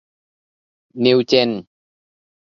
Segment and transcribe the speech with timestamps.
[1.03, 1.49] นิวเจน